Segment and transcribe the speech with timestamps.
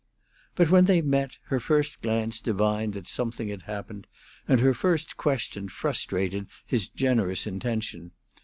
[0.55, 4.07] But when they met, her first glance divined that something had happened,
[4.47, 8.09] and her first question frustrated his generous intention.